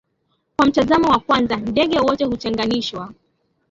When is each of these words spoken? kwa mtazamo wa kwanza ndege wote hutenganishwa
kwa 0.55 0.67
mtazamo 0.67 1.09
wa 1.09 1.19
kwanza 1.19 1.55
ndege 1.55 1.99
wote 1.99 2.25
hutenganishwa 2.25 3.13